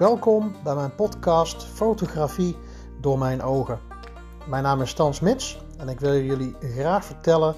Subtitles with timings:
[0.00, 2.56] Welkom bij mijn podcast Fotografie
[3.00, 3.80] door mijn ogen.
[4.48, 7.54] Mijn naam is Stan Smits en ik wil jullie graag vertellen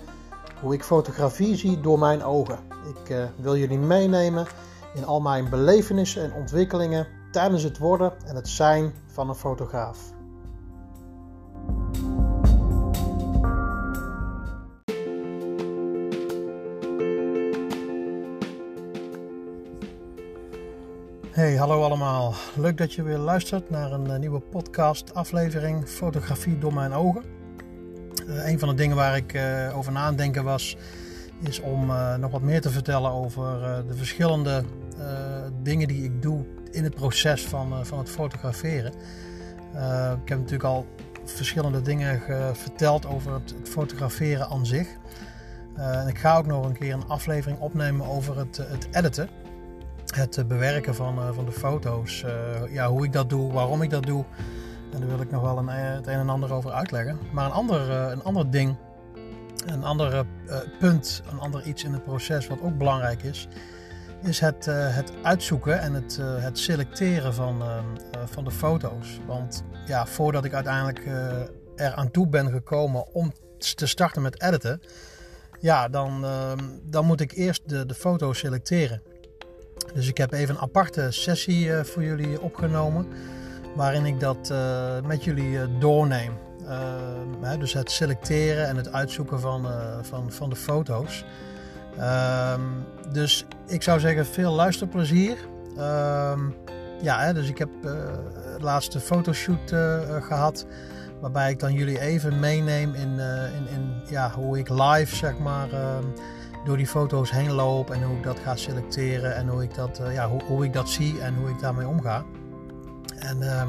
[0.60, 2.58] hoe ik fotografie zie door mijn ogen.
[2.94, 4.46] Ik uh, wil jullie meenemen
[4.94, 9.98] in al mijn belevenissen en ontwikkelingen tijdens het worden en het zijn van een fotograaf.
[21.42, 22.34] Hey, hallo allemaal.
[22.56, 27.22] Leuk dat je weer luistert naar een eh, nieuwe podcast aflevering Fotografie door mijn ogen.
[28.26, 30.76] Uh, een van de dingen waar ik uh, over na denken was,
[31.40, 31.86] is om
[32.20, 34.64] nog wat meer te vertellen over de verschillende
[35.62, 38.92] dingen die ik doe in het proces van, van het fotograferen.
[40.22, 40.86] ik heb natuurlijk al
[41.24, 42.20] verschillende dingen
[42.56, 44.88] verteld over het, fotograferen aan zich.
[45.74, 49.41] en ik ga ook nog een keer een aflevering opnemen over het editen
[50.16, 52.22] het bewerken van, uh, van de foto's.
[52.22, 54.24] Uh, ja, hoe ik dat doe, waarom ik dat doe.
[54.92, 57.18] En daar wil ik nog wel een, eh, het een en ander over uitleggen.
[57.32, 58.76] Maar een ander, een ander ding,
[59.66, 60.24] een ander
[60.78, 63.48] punt, een ander iets in het proces wat ook belangrijk is,
[64.22, 67.62] is het, het uitzoeken en het, het selecteren van,
[68.24, 69.20] van de foto's.
[69.26, 71.06] Want ja, voordat ik uiteindelijk
[71.76, 73.32] er aan toe ben gekomen om
[73.74, 74.80] te starten met editen,
[75.60, 76.26] ja, dan,
[76.82, 79.02] dan moet ik eerst de, de foto's selecteren.
[79.94, 83.06] Dus ik heb even een aparte sessie eh, voor jullie opgenomen.
[83.74, 86.32] Waarin ik dat eh, met jullie eh, doorneem.
[86.66, 89.66] Ehm, dus het selecteren en het uitzoeken van,
[90.02, 91.24] van, van de foto's.
[91.98, 92.60] Ehm,
[93.12, 95.36] dus ik zou zeggen veel luisterplezier.
[95.76, 96.40] Ehm,
[97.02, 99.74] ja, dus ik heb de laatste fotoshoot
[100.20, 100.66] gehad.
[101.20, 103.18] Waarbij ik dan jullie even meeneem in,
[103.56, 105.68] in, in ja, hoe ik live zeg maar
[106.64, 110.00] door die foto's heen loop en hoe ik dat ga selecteren en hoe ik dat,
[110.00, 112.24] uh, ja, hoe, hoe, ik dat zie en hoe ik daarmee omga.
[113.18, 113.62] En uh,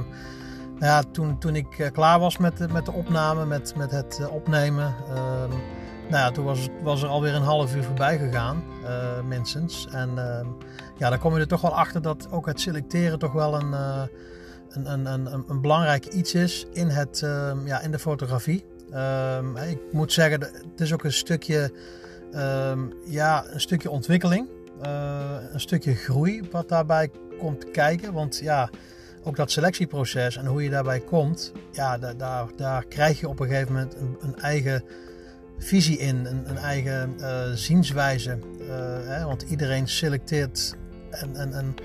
[0.79, 3.91] nou ja, toen, toen ik uh, klaar was met, de, met de opname, met, met
[3.91, 5.49] het uh, opnemen, ehm,
[6.09, 8.63] nou ja, toen was, was er alweer een half uur voorbij gegaan,
[9.27, 9.87] minstens.
[9.91, 10.47] En ehm,
[10.97, 13.73] ja, dan kom je er toch wel achter dat ook het selecteren toch wel een,
[14.69, 17.19] een, een, een, een belangrijk iets is in, het,
[17.65, 18.65] ja, in de fotografie.
[19.69, 21.71] ik moet zeggen, het is ook een stukje
[22.35, 24.47] um, ja, een stukje ontwikkeling,
[24.85, 28.13] uh, een stukje groei wat daarbij komt kijken.
[28.13, 28.69] Want ja,
[29.23, 33.39] ook dat selectieproces en hoe je daarbij komt, ja, daar, daar, daar krijg je op
[33.39, 34.83] een gegeven moment een, een eigen
[35.57, 38.37] visie in, een, een eigen uh, zienswijze.
[38.59, 38.67] Uh,
[39.07, 40.75] hè, want iedereen selecteert
[41.09, 41.75] en, en, en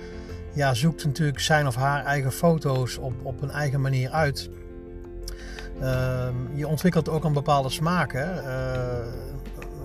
[0.54, 4.50] ja, zoekt natuurlijk zijn of haar eigen foto's op, op een eigen manier uit.
[5.81, 8.12] Uh, je ontwikkelt ook een bepaalde smaak.
[8.12, 8.26] Hè?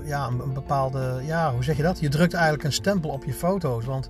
[0.04, 2.00] Ja, een, bepaalde, ja, hoe zeg je dat?
[2.00, 3.86] Je drukt eigenlijk een stempel op je foto's.
[3.86, 4.10] Want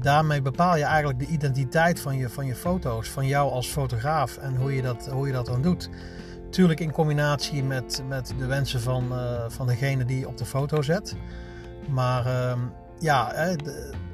[0.00, 4.36] daarmee bepaal je eigenlijk de identiteit van je, van je foto's, van jou als fotograaf
[4.36, 5.88] en hoe je dat, hoe je dat dan doet.
[6.50, 10.44] Tuurlijk in combinatie met, met de wensen van, uh, van degene die je op de
[10.44, 11.16] foto zet.
[11.88, 12.52] Maar uh,
[12.98, 13.34] ja,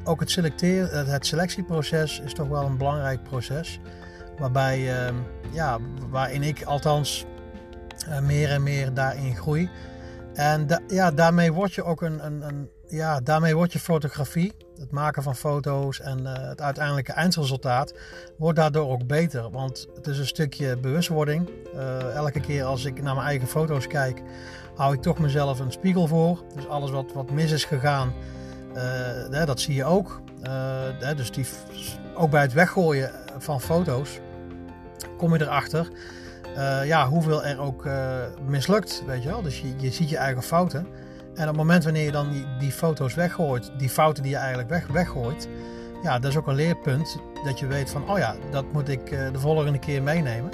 [0.04, 3.80] ook het, selecteren, het selectieproces is toch wel een belangrijk proces.
[4.38, 5.14] Waarbij, uh,
[5.50, 5.78] ja,
[6.10, 7.26] waarin ik althans
[8.08, 9.70] eh, meer en meer daarin groei.
[10.38, 14.90] En ja, daarmee word je ook een, een, een, ja, daarmee wordt je fotografie, het
[14.90, 17.94] maken van foto's en uh, het uiteindelijke eindresultaat,
[18.36, 19.50] wordt daardoor ook beter.
[19.50, 21.50] Want het is een stukje bewustwording.
[21.74, 24.22] Uh, elke keer als ik naar mijn eigen foto's kijk,
[24.74, 26.44] hou ik toch mezelf een spiegel voor.
[26.54, 28.12] Dus alles wat, wat mis is gegaan,
[29.30, 30.20] uh, dat zie je ook.
[31.16, 31.46] dus die,
[32.14, 34.20] ook bij het weggooien van foto's
[35.16, 35.88] kom je erachter
[36.58, 37.94] uh, ja, hoeveel er ook uh,
[38.46, 39.42] mislukt, weet je wel.
[39.42, 40.86] Dus je, je ziet je eigen fouten.
[41.34, 44.38] En op het moment wanneer je dan die, die foto's weggooit, die fouten die je
[44.38, 45.48] eigenlijk weg, weggooit,
[46.02, 47.18] ja, dat is ook een leerpunt.
[47.44, 50.50] Dat je weet van, oh ja, dat moet ik uh, de volgende keer meenemen.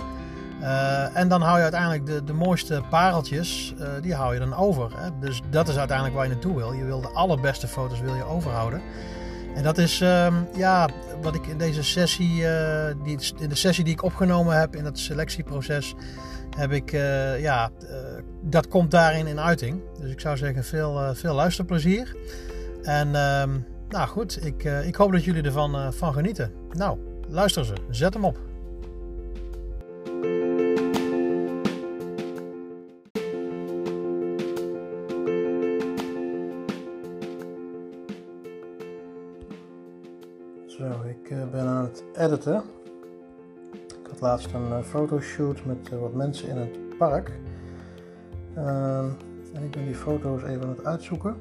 [1.14, 4.91] en dan hou je uiteindelijk de, de mooiste pareltjes, die hou je dan over.
[4.97, 5.09] Hè?
[5.20, 6.72] Dus dat is uiteindelijk waar je naartoe wil.
[6.72, 8.82] Je wil de allerbeste foto's wil je overhouden.
[9.54, 10.88] En dat is ehm, ja,
[11.23, 14.84] wat ik in deze sessie, eh, die, in de sessie die ik opgenomen heb in
[14.84, 15.94] het selectieproces,
[16.56, 17.88] heb ik, uh, ja, uh,
[18.43, 19.81] dat komt daarin in uiting.
[20.00, 22.17] Dus ik zou zeggen, veel, veel luisterplezier.
[22.82, 23.50] En ehm,
[23.88, 26.52] nou goed, ik, ik hoop dat jullie ervan van genieten.
[26.73, 28.38] Nou, luister ze, zet hem op.
[42.25, 42.62] editen.
[43.73, 47.32] Ik had laatst een uh, fotoshoot met uh, wat mensen in het park.
[48.55, 49.09] Ehm,
[49.53, 51.37] en ik ben die foto's even aan het uitzoeken.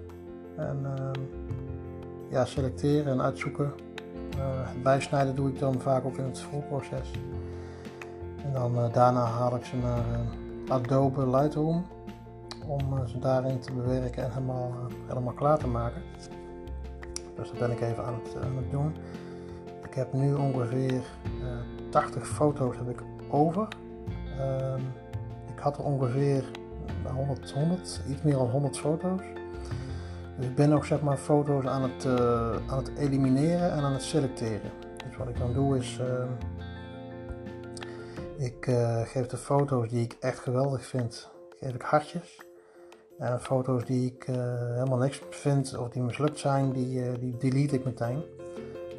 [0.56, 1.20] En ehm,
[2.30, 3.74] ja, selecteren en uitzoeken
[4.74, 7.12] het bijsnijden doe ik dan vaak ook in het voorproces.
[8.44, 10.04] En dan daarna haal ik ze naar
[10.68, 11.86] Adobe Lightroom
[12.68, 14.72] om ze daarin te bewerken en helemaal,
[15.08, 16.02] helemaal klaar te maken.
[17.36, 18.96] Dus dat ben ik even aan het, aan het doen.
[19.94, 21.04] Ik heb nu ongeveer
[21.90, 23.68] 80 foto's heb ik over.
[24.38, 24.80] Ehm,
[25.56, 26.44] ik had er ongeveer
[27.13, 29.22] 100, 100, iets meer dan 100 foto's.
[30.38, 33.94] Dus ik ben ook zeg maar foto's aan het, uh, aan het elimineren en aan
[33.94, 34.72] het selecteren.
[35.07, 36.24] Dus wat ik dan doe is, uh,
[38.38, 41.30] ik uh, geef de foto's die ik echt geweldig vind,
[41.60, 42.42] geef ik hartjes.
[43.18, 44.24] En foto's die ik
[44.74, 48.24] helemaal niks vind of die mislukt zijn, die, die delete ik meteen.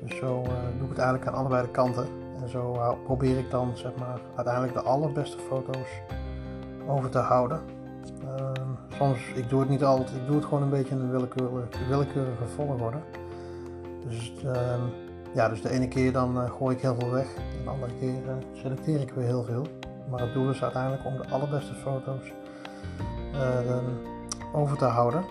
[0.05, 0.43] Dus zo
[0.79, 2.07] doe ik het eigenlijk aan allebei de kanten.
[2.43, 5.89] En zo probeer ik dan zeg maar uiteindelijk de allerbeste foto's
[6.87, 7.61] over te houden.
[8.25, 11.11] Ehm, soms, ik doe het niet altijd, ik doe het gewoon een beetje in een
[11.11, 12.99] willekeurige, willekeurige volgorde.
[14.07, 14.53] Dus, uh,
[15.35, 17.93] ja, dus de ene keer dan uh, gooi ik heel veel weg en de andere
[17.99, 18.23] keer
[18.53, 19.67] selecteer ik weer heel veel.
[20.11, 22.33] Maar het doel is uiteindelijk om de allerbeste foto's
[23.33, 23.85] ehm,
[24.53, 25.25] over te houden.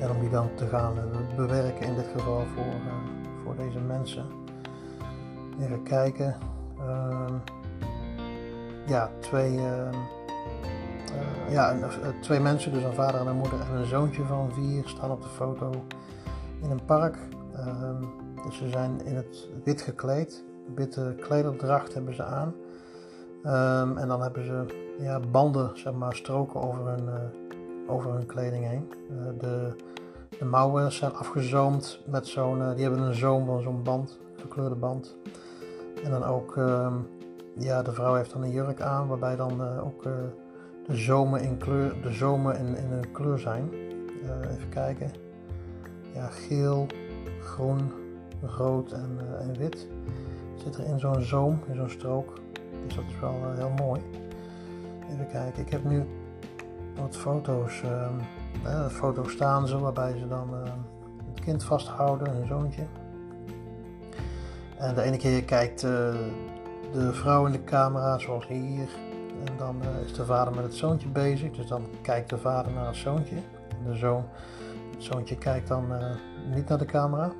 [0.00, 2.64] En om die dan te gaan eh, bewerken in dit geval voor,
[3.44, 4.24] voor deze mensen.
[5.60, 6.36] Even kijken.
[8.86, 9.58] ja, twee
[11.14, 14.52] uh, ja, eh, twee mensen, dus een vader en een moeder en een zoontje van
[14.52, 15.70] vier, staan op de foto
[16.62, 17.16] in een park.
[17.54, 18.08] Uh,
[18.46, 20.44] dus ze zijn in het wit gekleed.
[20.74, 22.54] Witte klederdracht hebben ze aan.
[23.96, 24.64] En dan hebben ze
[24.98, 28.88] ja, banden, zeg maar, stroken over hun, uh, over hun kleding heen.
[29.38, 29.76] de,
[30.38, 35.16] de mouwen zijn afgezoomd met zo'n, die hebben een zoom van zo'n band, gekleurde band.
[36.04, 36.94] En dan ook, ehm,
[37.56, 42.02] ja, de vrouw heeft dan een jurk aan, waarbij dan ook de zomen in, kleur,
[42.02, 43.70] de zomen in, in een kleur zijn.
[44.50, 45.10] Even kijken.
[46.14, 46.86] Ja, geel,
[47.40, 47.92] groen,
[48.42, 49.88] rood en, en wit.
[50.54, 52.38] Zit er in zo'n zoom, in zo'n strook.
[52.86, 54.00] Dus dat is wel heel mooi.
[55.12, 55.62] Even kijken.
[55.62, 56.04] Ik heb nu
[56.96, 57.82] wat foto's.
[58.64, 60.54] Uh, foto's staan ze waarbij ze dan
[61.30, 62.82] het kind vasthouden, hun zoontje.
[64.78, 68.88] En de ene keer kijkt de vrouw in de camera, zoals hier.
[69.44, 71.50] En dan is de vader met het zoontje bezig.
[71.50, 73.36] Dus dan kijkt de vader naar het zoontje.
[73.68, 74.24] En de zoon,
[74.94, 75.92] het zoontje kijkt dan
[76.54, 77.32] niet naar de camera.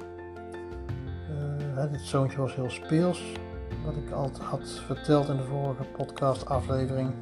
[1.75, 3.33] Het zoontje was heel speels.
[3.85, 7.13] Wat ik al had verteld in de vorige podcast aflevering.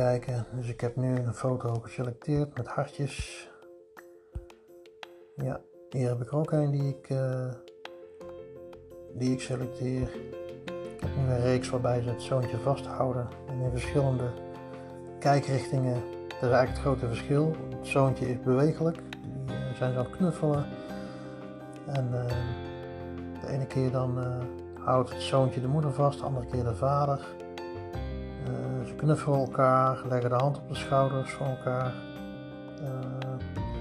[0.00, 0.46] Kijken.
[0.52, 3.48] Dus ik heb nu een foto geselecteerd met hartjes.
[5.36, 5.60] Ja,
[5.90, 7.08] hier heb ik er ook een die ik,
[9.14, 10.08] die ik selecteer.
[10.94, 14.30] Ik heb nu een reeks waarbij ze het zoontje vasthouden en in verschillende
[15.18, 16.02] kijkrichtingen.
[16.28, 17.54] Dat is eigenlijk het grote verschil.
[17.76, 18.96] Het zoontje is bewegelijk,
[19.46, 20.64] die uh, zijn ze aan het knuffelen.
[21.86, 22.26] En uh,
[23.40, 24.18] de ene keer dan
[24.78, 27.38] houdt het zoontje de moeder vast, de andere keer de vader.
[28.86, 31.92] Ze knuffelen elkaar, leggen de hand op de schouders van elkaar.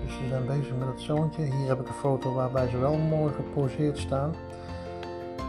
[0.05, 1.41] dus ze zijn bezig met het zoontje.
[1.41, 4.35] Hier heb ik een foto waarbij ze wel mooi geposeerd staan.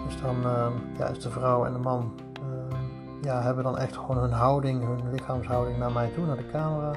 [0.06, 0.66] Dus dan uh,
[0.98, 2.12] ja, is de vrouw en de man
[3.22, 6.90] ja, hebben dan echt gewoon hun houding, hun lichaamshouding naar mij toe, naar de camera.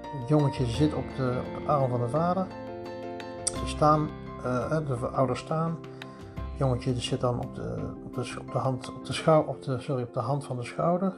[0.00, 2.46] Het jongetje zit op de, arm van de vader.
[3.44, 4.08] Ze staan,
[4.86, 5.78] de ouders staan.
[6.34, 9.62] Het jongetje zit dan op de, op de, op de, hand, op, de schou, op,
[9.62, 11.12] de, sorry, op de hand van de schouder.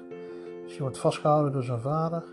[0.75, 2.25] Je wordt vastgehouden door zijn vader.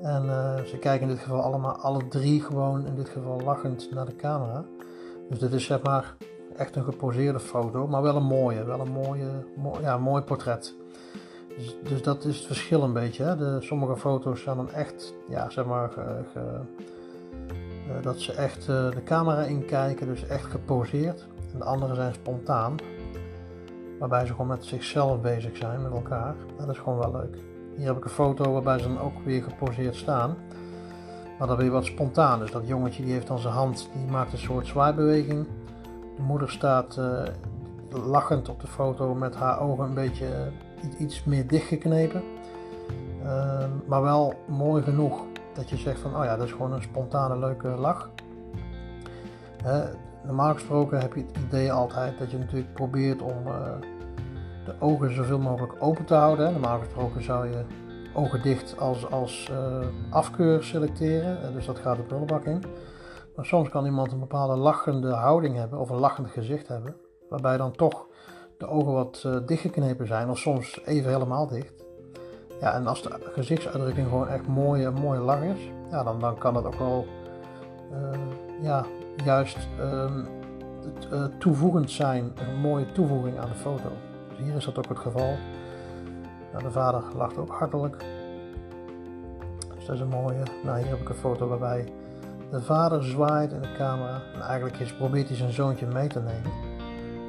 [0.00, 3.90] En uh, ze kijken in dit geval allemaal, alle drie gewoon in dit geval lachend
[3.90, 4.64] naar de camera.
[5.28, 6.16] Dus dit is zeg maar
[6.56, 9.44] echt een geposeerde foto, maar wel een mooie, wel een mooie,
[9.80, 10.76] ja, mooi portret.
[11.56, 13.24] Dus, dus, dat is het verschil een beetje.
[13.24, 13.36] Hè?
[13.36, 18.90] De, sommige foto's zijn dan echt, ja, zeg maar, ge, uh, dat ze echt uh,
[18.90, 21.26] de camera inkijken, dus echt geposeerd.
[21.52, 22.76] En de andere zijn spontaan,
[23.98, 26.34] waarbij ze gewoon met zichzelf bezig zijn, met elkaar.
[26.58, 27.47] Dat is gewoon wel leuk.
[27.78, 30.36] Hier heb ik een foto waarbij ze dan ook weer geposeerd staan.
[31.38, 32.38] Maar dan weer wat spontaan.
[32.38, 35.46] Dus dat jongetje die heeft dan zijn hand, die maakt een soort zwaaibeweging.
[36.16, 37.22] De moeder staat uh,
[38.06, 42.22] lachend op de foto met haar ogen een beetje uh, iets meer dichtgeknepen.
[43.24, 46.82] Uh, maar wel mooi genoeg dat je zegt van, oh ja, dat is gewoon een
[46.82, 48.10] spontane leuke lach.
[50.24, 53.52] normaal gesproken heb je het idee altijd dat je natuurlijk probeert om eh,
[54.68, 56.52] de ogen zoveel mogelijk open te houden.
[56.52, 57.64] Normaal gesproken zou je
[58.14, 59.50] ogen dicht als, als
[60.10, 62.62] afkeur selecteren, dus dat gaat de prullenbak in.
[63.36, 66.96] Maar soms kan iemand een bepaalde lachende houding hebben of een lachend gezicht hebben,
[67.28, 68.06] waarbij dan toch
[68.58, 71.84] de ogen wat uh, dichtgeknepen zijn of soms even helemaal dicht.
[72.60, 76.38] Ja, en als de gezichtsuitdrukking gewoon echt mooi, een mooie lach is, ja, dan, dan
[76.38, 77.06] kan het ook wel
[78.62, 78.84] ja,
[79.24, 83.90] juist uh, toevoegend zijn, een mooie toevoeging aan de foto.
[84.38, 85.36] Hier is dat ook het geval.
[86.62, 88.04] De vader lacht ook hartelijk.
[89.74, 90.42] Dus dat is een mooie.
[90.64, 91.92] Nou, hier heb ik een foto waarbij
[92.50, 94.22] de vader zwaait in de camera.
[94.34, 96.52] En eigenlijk probeert hij zijn zoontje mee te nemen.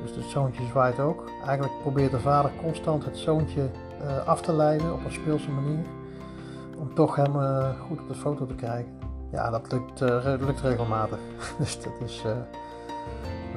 [0.02, 1.24] Dus het zoontje zwaait ook.
[1.46, 3.70] Eigenlijk probeert de vader constant het zoontje
[4.02, 5.86] uh, af te leiden op een speelse manier.
[6.78, 8.92] Om toch hem uh, goed op de foto te krijgen.
[9.32, 11.20] Ja, dat lukt, uh, lukt regelmatig.
[11.60, 12.24] dus dat is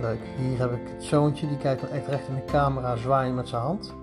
[0.01, 0.21] leuk.
[0.37, 3.49] Hier heb ik het zoontje, die kijkt dan echt recht in de camera, zwaaien met
[3.49, 3.95] zijn hand.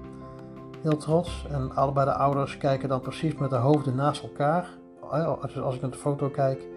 [0.82, 1.46] Heel trots.
[1.50, 4.70] En allebei de ouders kijken dan precies met de hoofden naast elkaar.
[5.00, 6.68] Als, als ik naar de foto kijk,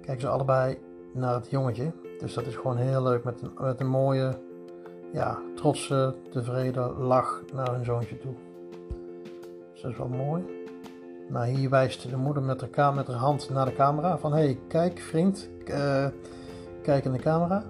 [0.00, 0.78] kijken ze allebei
[1.12, 1.92] naar het jongetje.
[2.18, 4.38] Dus dat is gewoon heel leuk met een, een mooie,
[5.12, 8.34] ja, trotse, tevreden lach naar hun zoontje toe.
[9.72, 10.66] Dus dat is wel mooi.
[11.28, 14.44] Nou, hier wijst de moeder met haar, met haar hand naar de camera van hé,
[14.44, 16.06] hey, kijk vriend, uh,
[16.82, 17.64] kijk in de camera.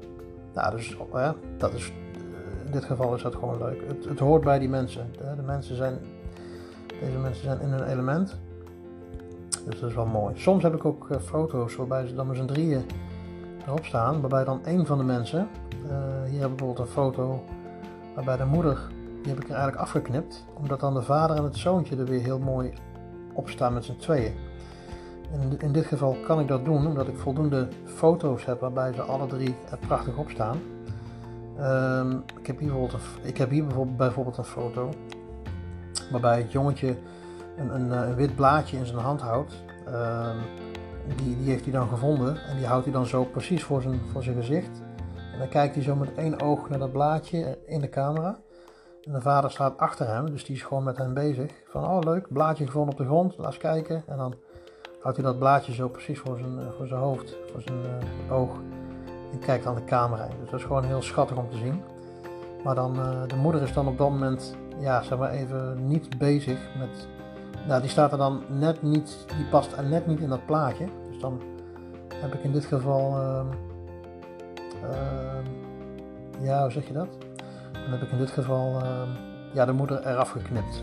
[0.58, 3.82] Nou, dus uh, dat is, uh, in dit geval is dat gewoon leuk.
[3.86, 5.10] Het, het hoort bij die mensen.
[5.36, 5.98] De, mensen zijn,
[7.00, 8.38] deze mensen zijn in hun element.
[9.64, 10.38] Dus dat is wel mooi.
[10.38, 12.84] Soms heb ik ook uh, foto's waarbij ze dan met z'n drieën
[13.66, 14.20] erop staan.
[14.20, 15.48] Waarbij dan een van de mensen,
[15.86, 15.90] uh,
[16.30, 17.44] hier heb ik bijvoorbeeld een foto
[18.14, 18.78] waarbij de moeder,
[19.22, 20.46] die heb ik er eigenlijk afgeknipt.
[20.54, 22.72] Omdat dan de vader en het zoontje er weer heel mooi
[23.32, 24.34] op staan met z'n tweeën.
[25.32, 29.02] In, in dit geval kan ik dat doen omdat ik voldoende foto's heb waarbij ze
[29.02, 30.58] alle drie er prachtig op staan.
[31.60, 33.66] Um, ik, heb hier bijvoorbeeld een, ik heb hier
[33.96, 34.90] bijvoorbeeld, een foto
[36.10, 36.96] waarbij het jongetje
[37.56, 39.62] een, een, een wit blaadje in zijn hand houdt.
[39.88, 40.36] Um,
[41.16, 44.00] die, die heeft hij dan gevonden en die houdt hij dan zo precies voor zijn,
[44.12, 44.82] voor zijn gezicht.
[45.32, 48.38] En dan kijkt hij zo met één oog naar dat blaadje in de camera.
[49.02, 51.52] En de vader staat achter hem, dus die is gewoon met hem bezig.
[51.66, 54.02] Van, oh leuk, blaadje gevonden op de grond, laat eens kijken.
[54.06, 54.34] En dan
[54.98, 57.78] houdt hij dat blaadje zo precies voor zijn, voor zijn hoofd, voor zijn
[58.26, 58.50] uh, oog.
[59.32, 60.26] En kijkt dan de camera.
[60.26, 61.82] Dus dat is gewoon heel schattig om te zien.
[62.64, 66.18] Maar dan, uh, de moeder is dan op dat moment, ja, zeg maar even niet
[66.18, 67.08] bezig met...
[67.66, 70.86] Nou, die staat er dan net niet, die past er net niet in dat plaatje.
[71.10, 71.40] Dus dan
[72.14, 73.40] heb ik in dit geval, uh,
[76.40, 77.08] ja, hoe zeg je dat?
[77.72, 79.08] Dan heb ik in dit geval, ehm,
[79.52, 80.82] ja, de moeder eraf geknipt.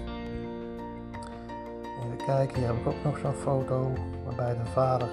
[2.26, 3.92] Kijken, hier heb ik ook nog zo'n foto
[4.26, 5.10] waarbij de vader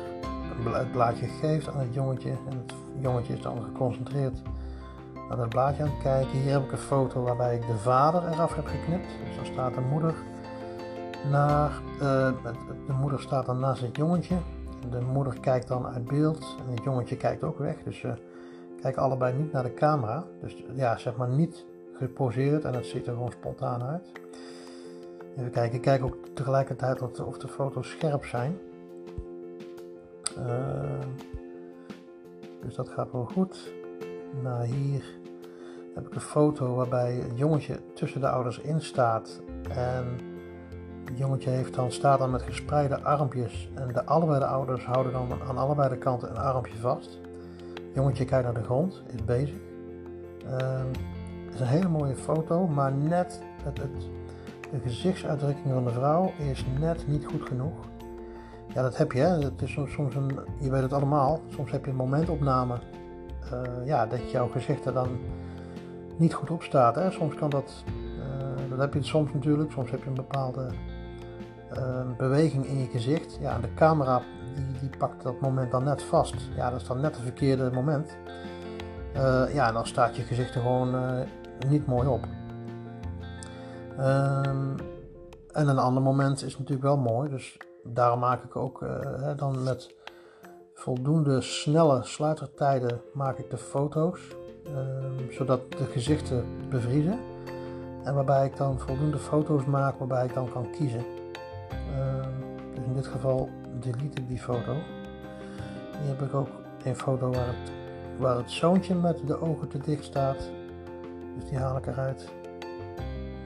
[0.70, 2.30] het blaadje geeft aan het jongetje.
[2.30, 4.42] En het jongetje is dan geconcentreerd
[5.28, 6.30] naar dat blaadje aan het kijken.
[6.30, 9.06] Hier heb ik een foto waarbij ik de vader eraf heb geknipt.
[9.26, 10.14] Dus dan staat de moeder
[11.30, 12.30] naar, uh,
[12.86, 14.36] de moeder staat dan naast het jongetje.
[14.90, 17.76] De moeder kijkt dan uit beeld en het jongetje kijkt ook weg.
[17.84, 18.14] Dus ze
[18.80, 20.24] kijken allebei niet naar de camera.
[20.40, 24.12] Dus ja, zeg maar niet geposeerd en het ziet er gewoon spontaan uit.
[25.36, 28.58] Even kijken, ik kijk ook tegelijkertijd of de foto's scherp zijn.
[30.38, 31.00] Uh,
[32.62, 33.72] dus dat gaat wel goed.
[34.42, 35.04] Nou, hier
[35.94, 39.40] heb ik een foto waarbij het jongetje tussen de ouders in staat.
[39.70, 40.04] En
[41.04, 43.70] het jongetje heeft dan, staat dan met gespreide armpjes.
[43.74, 47.20] En de, allebei de ouders houden dan aan allebei de kanten een armpje vast.
[47.74, 49.58] Het jongetje kijkt naar de grond, is bezig.
[50.44, 50.56] Uh,
[51.44, 53.78] het is een hele mooie foto, maar net het
[54.72, 57.74] de gezichtsuitdrukking van de vrouw is net niet goed genoeg.
[58.74, 59.20] Ja, dat heb je.
[59.20, 61.40] Het is soms, een, je weet het allemaal.
[61.48, 62.74] Soms heb je een momentopname.
[63.52, 65.18] Uh, ja, dat jouw gezicht er dan
[66.16, 66.94] niet goed op staat.
[66.94, 67.10] Hè?
[67.10, 67.84] Soms kan dat.
[68.18, 69.72] Uh, dat heb je soms natuurlijk.
[69.72, 70.68] Soms heb je een bepaalde
[71.72, 73.38] uh, beweging in je gezicht.
[73.40, 74.22] Ja, de camera
[74.54, 76.34] die, die pakt dat moment dan net vast.
[76.56, 78.16] Ja, dat is dan net het verkeerde moment.
[79.52, 80.94] ja, en dan staat je gezicht er gewoon
[81.68, 82.26] niet mooi op.
[84.00, 84.74] Um,
[85.52, 89.62] en een ander moment is natuurlijk wel mooi, dus daarom maak ik ook uh, dan
[89.62, 89.94] met
[90.74, 94.20] voldoende snelle sluitertijden maak ik de foto's,
[94.66, 97.18] um, zodat de gezichten bevriezen.
[98.04, 101.04] En waarbij ik dan voldoende foto's maak waarbij ik dan kan kiezen.
[101.98, 103.48] Um, dus in dit geval
[103.80, 104.72] delete ik die foto.
[106.00, 106.48] Hier heb ik ook
[106.84, 107.72] een foto waar het,
[108.18, 110.50] waar het zoontje met de ogen te dicht staat.
[111.38, 112.32] Dus die haal ik eruit.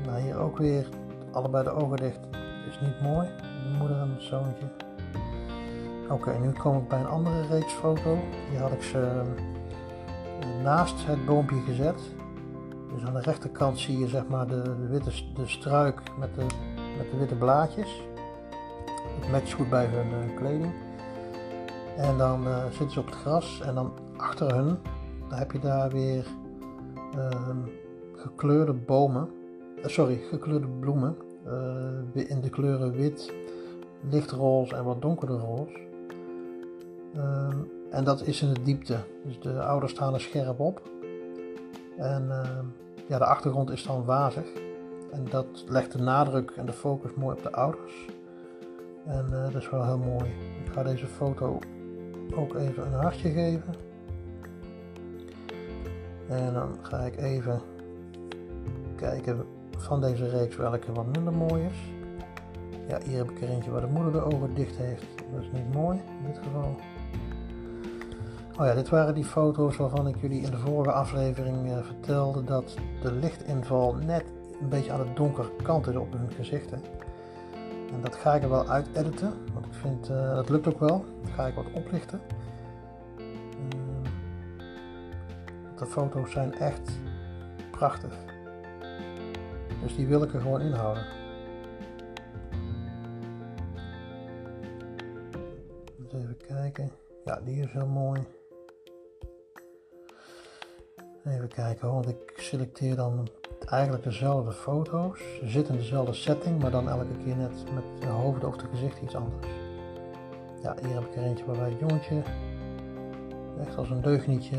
[0.07, 0.89] Nou, hier ook weer
[1.33, 2.21] allebei de ogen dicht.
[2.69, 3.29] Is niet mooi.
[3.37, 4.67] De moeder en zoontje.
[6.11, 8.19] Oké, nu kom ik bij een andere reeks foto.
[8.51, 9.23] Hier had ik ze
[10.41, 12.01] eh, naast het boompje gezet.
[12.95, 16.47] Dus aan de rechterkant zie je zeg maar de, de witte de struik met de,
[16.99, 18.03] met de witte blaadjes.
[19.21, 20.73] Het matcht goed bij hun uh, kleding.
[21.97, 24.79] En dan uh, zitten ze op het gras en dan achter hun,
[25.29, 26.27] dan heb je daar weer
[27.17, 27.31] uh,
[28.15, 29.46] gekleurde bomen eh,
[29.85, 31.17] sorry, gekleurde bloemen
[31.47, 33.33] uh, in de kleuren wit,
[34.11, 35.79] lichtroze en wat donkerder roze.
[37.17, 37.49] Uh,
[37.91, 38.97] en dat is in de diepte.
[39.25, 40.83] Dus de ouders staan er scherp op.
[41.97, 42.29] En
[43.09, 44.47] ja, de achtergrond is dan wazig.
[45.13, 48.09] En dat legt de nadruk en de focus mooi op de ouders.
[49.05, 50.25] En dat is wel heel mooi.
[50.65, 51.59] Ik ga deze foto
[52.35, 53.75] ook even een hartje geven.
[56.29, 57.61] En dan ga ik even
[58.97, 59.45] kijken
[59.87, 61.93] van deze reeks welke wat minder mooi is.
[62.89, 65.05] Ja, hier heb ik er eentje waar de moeder de ogen dicht heeft.
[65.33, 66.77] Dat is niet mooi in dit geval.
[68.59, 72.45] Oh ja, dit waren die foto's waarvan ik jullie in de vorige aflevering uh, vertelde
[72.45, 74.25] dat de lichtinval net
[74.61, 76.81] een beetje aan de donkere kant is op hun gezichten.
[77.93, 80.81] En dat ga ik er wel uit editen, want ik vind uh, dat lukt ook
[80.81, 81.05] wel.
[81.23, 82.21] Dat ga ik wat oplichten.
[83.19, 83.25] Uh,
[85.79, 86.91] de foto's zijn echt
[87.71, 88.26] prachtig.
[89.87, 91.05] Dus die wil ik er gewoon inhouden.
[96.13, 96.91] even kijken.
[97.25, 98.21] Ja, die is heel mooi.
[101.25, 103.29] Even kijken, want ik selecteer dan
[103.67, 105.19] eigenlijk dezelfde foto's.
[105.19, 108.67] Ze zitten in dezelfde setting, maar dan elke keer net met de hoofd of de
[108.67, 109.47] gezicht iets anders.
[110.63, 112.23] Ja, hier heb ik er eentje waarbij het jongetje
[113.61, 114.57] echt als een deugnietje,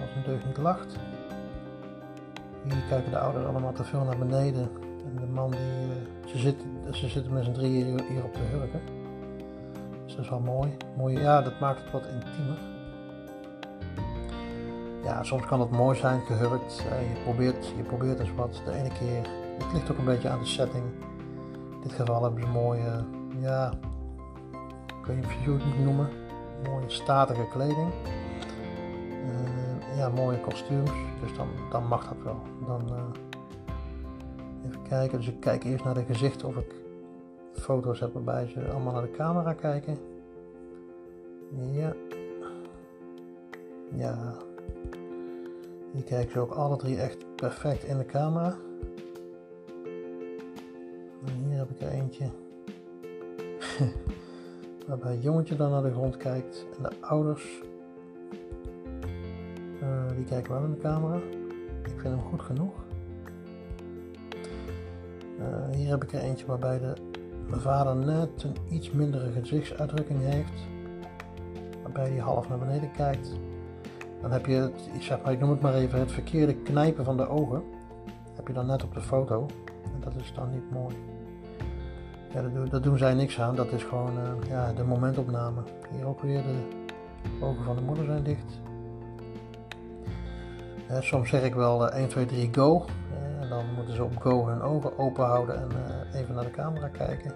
[0.00, 0.96] als een deugniet lacht.
[2.62, 4.70] Hier kijken de ouders allemaal te veel naar beneden.
[5.04, 6.56] En de man die, uh, ze, zit,
[6.92, 8.80] ze zitten met z'n drieën hier op de hurken.
[10.04, 10.76] Dus dat is wel mooi.
[10.96, 11.18] mooi.
[11.18, 12.58] Ja, dat maakt het wat intiemer.
[15.04, 16.84] Ja, soms kan het mooi zijn, gehurkt.
[16.90, 18.62] Uh, je, probeert, je probeert eens wat.
[18.64, 19.26] De ene keer,
[19.58, 20.84] het ligt ook een beetje aan de setting.
[21.70, 23.04] In dit geval hebben ze mooie,
[23.40, 23.72] ja,
[25.08, 26.08] of je het noemen.
[26.64, 27.92] Mooie statige kleding.
[29.98, 30.90] Ja, mooie kostuums.
[31.20, 32.42] Dus dan, dan mag dat wel.
[32.66, 33.04] Dan, uh,
[34.66, 35.18] even kijken.
[35.18, 36.74] Dus ik kijk eerst naar de gezichten of ik
[37.52, 39.98] foto's heb waarbij ze allemaal naar de camera kijken.
[41.72, 41.94] Ja.
[43.94, 44.34] Ja.
[45.92, 48.56] Hier kijken ze ook alle drie echt perfect in de camera.
[51.24, 52.26] Hier heb ik er eentje.
[54.86, 57.62] waarbij het jongetje dan naar de grond kijkt en de ouders
[59.88, 61.16] uh, die kijken wel in de camera.
[61.82, 62.72] Ik vind hem goed genoeg.
[65.38, 66.94] Uh, hier heb ik er eentje waarbij de
[67.50, 70.52] vader net een iets mindere gezichtsuitdrukking heeft.
[71.82, 73.30] Waarbij hij half naar beneden kijkt.
[74.20, 77.28] Dan heb je het, ik, ik noem het maar even, het verkeerde knijpen van de
[77.28, 77.62] ogen.
[78.34, 79.46] Heb je dan net op de foto.
[79.94, 80.94] En dat is dan niet mooi.
[82.34, 83.56] Ja, dat, doen, dat doen zij niks aan.
[83.56, 85.60] Dat is gewoon uh, ja, de momentopname.
[85.90, 86.60] Hier ook weer de
[87.40, 88.60] ogen van de moeder zijn dicht
[90.88, 92.84] soms zeg ik wel 1, 2, 3, go.
[93.40, 95.68] en dan moeten ze op go hun ogen open houden en
[96.12, 97.32] uh, even naar de camera kijken.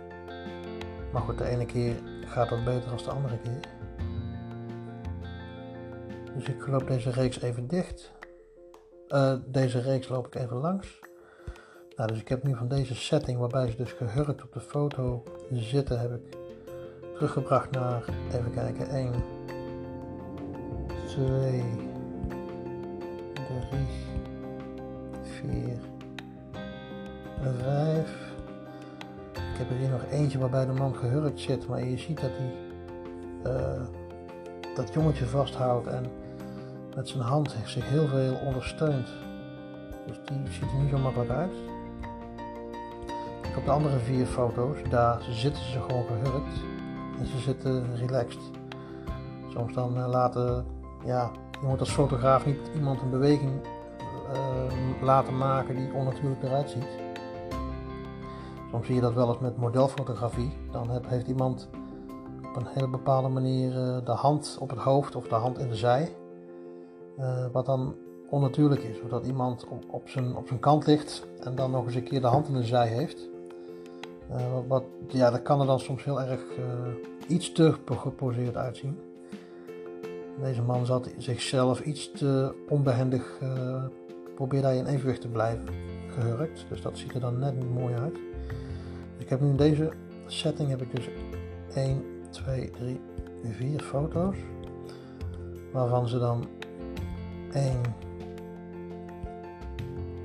[1.13, 1.95] Maar goed, de ene keer
[2.27, 3.61] gaat dat beter dan de andere keer.
[6.35, 8.13] Dus ik loop deze reeks even dicht.
[9.47, 11.01] Deze reeks loop ik even langs.
[11.97, 15.23] Nou, dus ik heb nu van deze setting waarbij ze dus gehurkt op de foto
[15.51, 16.37] zitten, heb ik
[17.15, 19.13] teruggebracht naar, even kijken, 1,
[21.07, 21.92] 2,
[23.61, 23.87] 3,
[25.23, 25.79] 4,
[27.59, 28.31] 5.
[29.35, 32.31] Ik heb er hier nog eentje waarbij de man gehurkt zit, maar je ziet dat
[32.33, 32.53] hij
[33.53, 33.83] uh,
[34.75, 36.05] dat jongetje vasthoudt en
[36.97, 39.09] met zijn hand zich heel veel ondersteunt.
[40.07, 41.53] Dus die ziet er niet zo makkelijk uit.
[43.57, 46.61] Op de andere vier foto's, daar zitten ze gewoon gehurkt
[47.19, 48.41] en ze zitten relaxed.
[49.49, 50.65] Soms dan uh, laten,
[51.05, 51.31] ja,
[51.63, 53.51] je moet als fotograaf niet iemand een beweging
[54.33, 56.89] uh, laten maken die onnatuurlijk eruit ziet.
[58.71, 60.53] Soms zie je dat wel eens met modelfotografie.
[60.71, 61.69] Dan heeft iemand
[62.49, 65.69] op een hele bepaalde manier uh, de hand op het hoofd of de hand in
[65.69, 66.17] de zij.
[67.19, 67.95] Uh, wat dan
[68.31, 68.99] onnatuurlijk is.
[68.99, 72.21] Zodat iemand op, op, zijn, op zijn kant ligt en dan nog eens een keer
[72.21, 73.29] de hand in de zij heeft.
[74.69, 76.41] wat, ja, dat kan er dan soms heel erg
[77.27, 79.12] iets te geposeerd uitzien.
[80.41, 83.85] Deze man zat zichzelf iets te onbehendig, uh,
[84.35, 85.69] probeerde hij in evenwicht te blijven,
[86.09, 86.65] gehurkt.
[86.69, 88.19] Dus dat ziet er dan net niet mooi uit.
[89.19, 89.91] Ik heb nu in deze
[90.27, 91.09] setting heb ik dus
[91.75, 93.01] 1, 2, 3,
[93.43, 94.37] 4 foto's.
[95.73, 96.49] Waarvan ze dan
[97.53, 97.81] 1,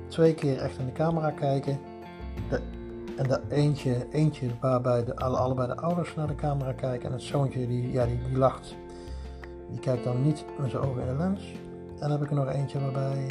[0.08, 1.78] twee keer echt in de camera kijken.
[3.16, 7.06] En de eentje, eentje waarbij de, allebei de ouders naar de camera kijken.
[7.06, 8.76] En het zoontje die, ja, die, die lacht
[9.70, 11.52] die kijkt dan niet met zijn ogen in de lens.
[11.94, 13.30] En dan heb ik er nog eentje waarbij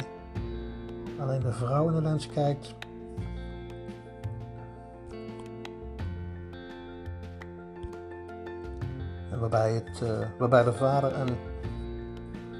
[1.18, 2.74] alleen de vrouw in de lens kijkt.
[9.30, 11.26] En waarbij, het, uh, waarbij de vader en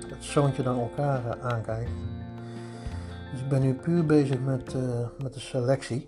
[0.09, 1.95] het zoontje dan elkaar uh, aankijken.
[3.33, 6.07] Dus ik ben nu puur bezig met, uh, met de selectie.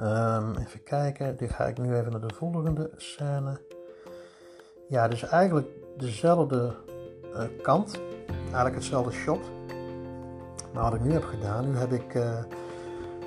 [0.00, 3.60] Um, even kijken, dit ga ik nu even naar de volgende scène.
[4.88, 6.74] Ja, dus eigenlijk dezelfde
[7.34, 8.00] uh, kant,
[8.44, 9.50] eigenlijk hetzelfde shot.
[10.72, 12.38] Maar wat ik nu heb gedaan, nu heb ik uh,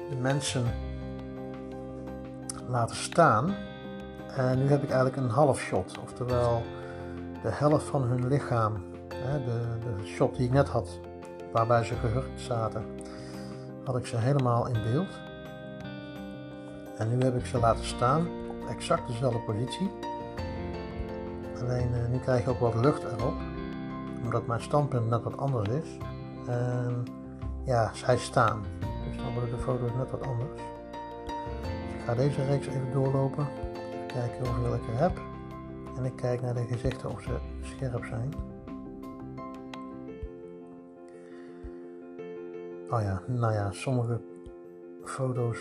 [0.10, 0.63] de mensen
[2.67, 3.56] laten staan.
[4.36, 6.62] En nu heb ik eigenlijk een half shot, oftewel
[7.41, 8.84] de helft van hun lichaam.
[9.13, 10.99] Hè, de, de shot die ik net had,
[11.51, 12.86] waarbij ze gehurkt zaten,
[13.84, 15.19] had ik ze helemaal in beeld.
[16.97, 19.91] En nu heb ik ze laten staan op exact dezelfde positie.
[21.65, 23.34] Alleen uh, nu krijg je ook wat lucht erop,
[24.23, 25.97] omdat mijn standpunt net wat anders is.
[26.47, 27.04] En
[27.63, 28.63] ja, zij staan,
[29.08, 30.62] dus dan worden de foto's net wat anders.
[31.62, 33.47] Dus ik ga deze reeks even doorlopen,
[33.93, 35.21] even kijken hoeveel ik er heb.
[35.97, 38.34] En ik kijk naar de gezichten of ze scherp zijn.
[42.89, 44.21] Oh ja, nou ja, sommige
[45.04, 45.60] foto's.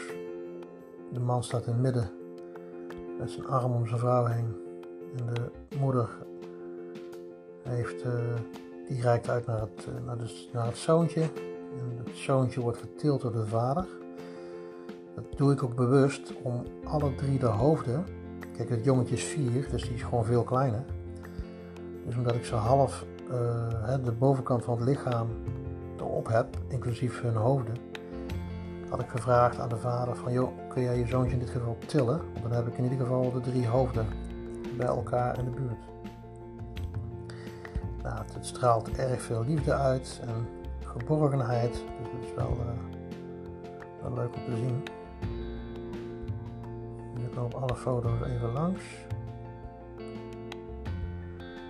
[1.13, 2.11] De man staat in het midden
[3.19, 4.64] met zijn arm om zijn vrouw heen.
[5.17, 6.09] De moeder
[7.63, 8.13] heeft, uh,
[8.89, 11.21] die reikt uit naar het, uh, naar, de, naar het zoontje.
[11.21, 13.87] En het zoontje wordt getild door de vader.
[15.15, 18.05] Dat doe ik ook bewust om alle drie de hoofden.
[18.57, 20.85] Kijk, het jongetje is vier, dus die is gewoon veel kleiner.
[22.07, 25.29] Dus omdat ik ze half uh, de bovenkant van het lichaam
[26.03, 27.75] op heb, inclusief hun hoofden,
[28.89, 31.77] had ik gevraagd aan de vader van, joh, kun jij je zoontje in dit geval
[31.87, 32.21] tillen?
[32.43, 34.07] Dan heb ik in ieder geval de drie hoofden
[34.77, 35.85] bij elkaar in de buurt.
[38.03, 40.49] Nou, het, straalt erg veel liefde uit en
[40.85, 43.03] geborgenheid, dus het is wel, uh,
[44.03, 44.83] wel leuk om te zien.
[47.35, 48.83] Ik loop alle foto's even langs.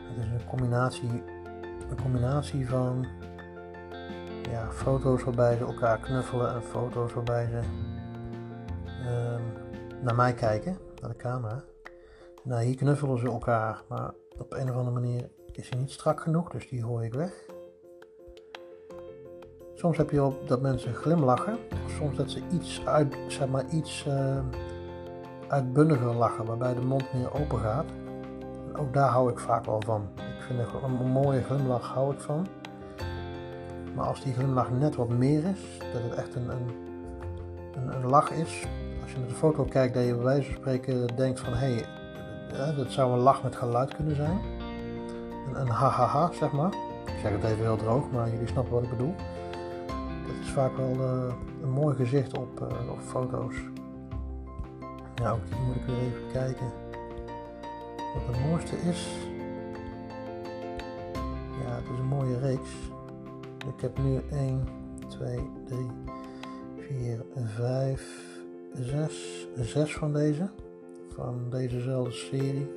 [0.08, 1.22] Het is een combinatie,
[1.88, 3.06] een combinatie van
[4.50, 7.60] ja, foto's waarbij ze elkaar knuffelen en foto's waarbij ze
[9.00, 9.40] uh,
[10.02, 11.64] naar mij kijken, naar de camera.
[12.44, 16.20] Nou, hier knuffelen ze elkaar, maar op een of andere manier is hij niet strak
[16.20, 17.32] genoeg, dus die hoor ik weg.
[19.74, 21.58] Soms heb je ook dat mensen glimlachen,
[21.98, 24.38] soms dat ze iets uit, zeg maar iets uh,
[25.48, 27.86] uitbundiger lachen, waarbij de mond meer open gaat.
[28.78, 30.08] ook daar hou ik vaak wel van.
[30.16, 32.46] Ik vind een, mooie glimlach hou ik van.
[33.94, 36.68] Maar als die glimlach net wat meer is, dat het echt een, een,
[37.74, 38.66] een, een lach is.
[39.02, 41.74] Als je naar de foto kijkt, dat je bij wijze van spreken denkt van hé,
[41.74, 42.02] hey,
[42.56, 44.38] dat zou een lach met geluid kunnen zijn.
[45.54, 46.72] Een, ha-ha-ha, zeg maar.
[47.06, 49.14] Ik zeg het even heel droog, maar jullie snappen wat ik bedoel.
[50.26, 53.54] Dat is vaak wel uh, een mooi gezicht op, uh, op foto's.
[55.14, 56.66] Ja, ook die moet ik weer even kijken.
[57.96, 59.08] Wat het mooiste is.
[61.64, 62.70] Ja, het is een mooie reeks.
[63.74, 64.68] Ik heb nu 1,
[65.08, 65.90] 2, 3,
[66.76, 68.24] 4, 5,
[68.72, 70.50] 6, 6 van deze.
[71.14, 72.70] Van dezezelfde serie.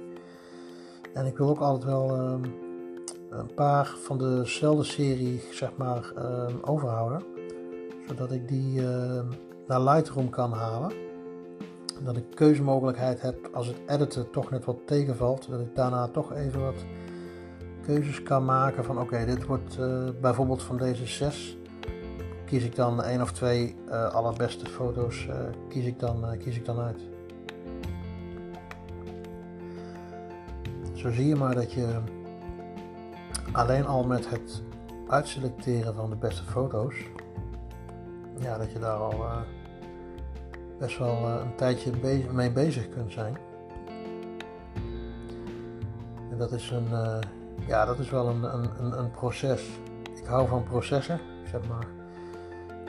[1.14, 2.44] En ik wil ook altijd wel um,
[3.30, 7.24] een paar van dezelfde serie zeg maar um, overhouden.
[8.08, 9.22] Zodat ik die uh,
[9.68, 10.92] naar Lightroom kan halen.
[12.04, 15.50] Dat ik keuzemogelijkheid heb als het editen toch net wat tegenvalt.
[15.50, 16.86] Dat ik daarna toch even wat
[17.82, 21.58] keuzes kan maken van oké, dit wordt uh, bijvoorbeeld van deze zes.
[22.46, 25.36] Kies ik dan één of twee uh, allerbeste foto's uh,
[25.70, 27.17] kies, ik dan, kies ik dan uit.
[31.12, 32.00] Zie je maar dat je
[33.52, 34.64] alleen al met het
[35.08, 36.96] uitselecteren van de beste foto's,
[38.40, 39.26] ja, dat je daar al
[40.80, 41.92] best wel een tijdje
[42.32, 43.38] mee bezig kunt zijn.
[46.32, 46.88] En dat is een,
[47.68, 49.80] ja, dat is wel een, een, een proces.
[50.16, 51.20] Ik hou van processen,
[51.52, 51.88] zeg maar.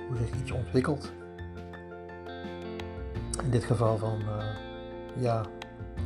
[0.09, 1.13] Hoe zich iets ontwikkelt.
[3.45, 4.19] In dit geval van
[5.17, 5.43] ja,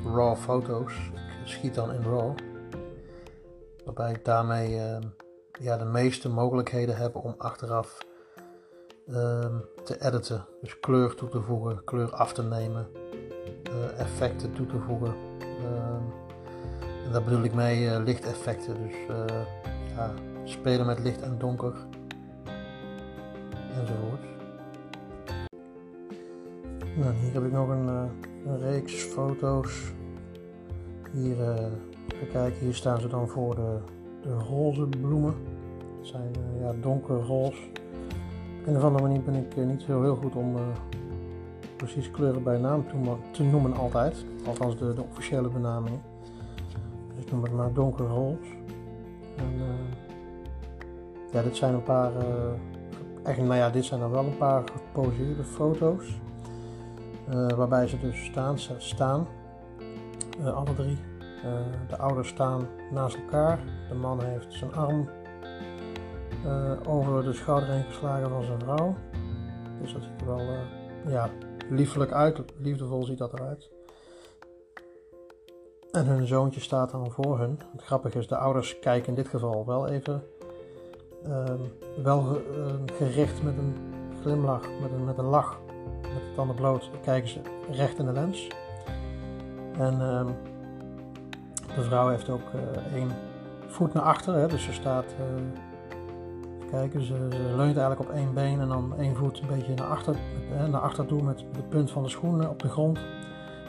[0.04, 1.10] raw foto's.
[1.44, 2.34] Schiet dan in RAW.
[3.84, 4.96] Waarbij ik daarmee uh,
[5.60, 7.98] ja, de meeste mogelijkheden heb om achteraf
[9.06, 10.44] uh, te editen.
[10.60, 12.88] Dus kleur toe te voegen, kleur af te nemen,
[13.62, 15.14] eh, effecten toe te voegen.
[15.40, 16.02] Ehm,
[17.04, 18.74] en daar bedoel ik mee uh, lichteffecten.
[18.82, 19.46] Dus uh,
[19.96, 20.10] ja,
[20.44, 21.74] spelen met licht en donker.
[23.80, 24.20] Enzovoort.
[26.96, 28.10] Nou, hier heb ik nog een
[28.58, 29.92] reeks foto's.
[31.12, 31.36] Hier,
[32.14, 33.78] even kijken, hier staan ze dan voor de,
[34.22, 35.34] de roze bloemen.
[35.98, 37.62] Het zijn ja, donkerroze.
[38.60, 40.54] Op een of andere manier ben ik niet zo heel goed om
[41.76, 42.84] precies kleuren bij naam
[43.32, 44.24] te, noemen altijd.
[44.46, 46.00] Althans de, de officiële benamingen
[47.32, 48.50] noem het maar donkerroze.
[49.36, 49.60] En,
[51.32, 52.12] ja, dit zijn een paar
[53.22, 56.20] echt, nou ja, dit zijn dan wel een paar geposeerde foto's.
[57.56, 58.58] waarbij ze dus staan.
[58.78, 59.26] staan
[60.50, 60.98] alle drie.
[61.88, 63.58] de ouders staan naast elkaar.
[63.88, 65.08] De man heeft zijn arm
[66.86, 68.94] over de schouder heen geslagen van zijn vrouw.
[69.80, 70.40] Dus dat ziet er wel
[71.06, 71.30] ja,
[71.68, 72.42] liefelijk uit.
[72.58, 73.70] Liefdevol ziet dat eruit.
[75.92, 77.58] En hun zoontje staat dan voor hun.
[77.72, 80.22] Het grappige is, de ouders kijken in dit geval wel even
[81.24, 81.60] ehm,
[82.02, 83.74] wel ehm, gericht met een
[84.20, 85.60] glimlach, met een, met een lach,
[86.02, 88.48] met de tanden bloot, kijken ze recht in de lens.
[89.78, 90.26] En ehm,
[91.74, 93.10] de vrouw heeft ook uh, één
[93.66, 95.42] voet naar achter, hè, dus ze staat, uh,
[96.70, 97.14] kijken, ze,
[97.56, 100.16] leunt eigenlijk op één been en dan één voet een beetje naar achter,
[100.52, 102.98] uh, naar achter toe met de punt van de schoenen op de grond.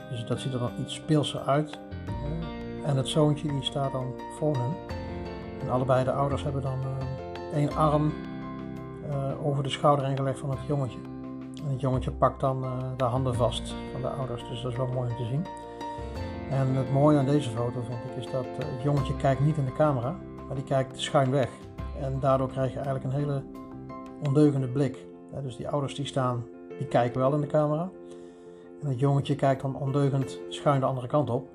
[0.09, 1.79] Dus dat ziet er dan iets speelser uit.
[2.85, 4.75] En het zoontje die staat dan voor hen.
[5.61, 8.13] En allebei de ouders hebben dan uh, één arm
[9.43, 10.99] over de schouder heen gelegd van het jongetje.
[11.65, 12.65] En het jongetje pakt dan
[12.97, 14.47] de handen vast van de ouders.
[14.49, 15.45] Dus dat is wel mooi om te zien.
[16.49, 19.65] En het mooie aan deze foto vind ik is dat het jongetje kijkt niet in
[19.65, 20.15] de camera,
[20.47, 21.49] maar die kijkt schuin weg.
[21.99, 23.43] En daardoor krijg je eigenlijk een hele
[24.25, 25.05] ondeugende blik.
[25.43, 26.45] Dus die ouders die staan,
[26.77, 27.89] die kijken wel in de camera.
[28.81, 31.49] En het jongetje kijkt dan ondeugend schuin de andere kant op.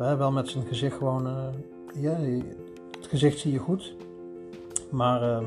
[0.00, 2.12] Uh, wel met zijn gezicht gewoon, uh,
[2.90, 3.94] het gezicht zie je goed.
[4.90, 5.42] Maar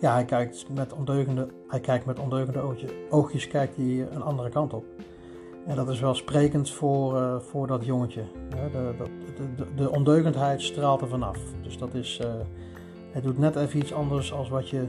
[0.00, 4.48] ja, hij kijkt met ondeugende, hij kijkt met ondeugende oogjes, oogjes kijkt hij een andere
[4.48, 4.84] kant op.
[5.66, 8.22] En dat is wel sprekend voor, voor dat jongetje.
[8.48, 9.04] De, de,
[9.56, 11.38] de, de, ondeugendheid straalt er vanaf.
[11.62, 12.20] Dus dat is,
[13.10, 14.84] hij doet net even iets anders als wat je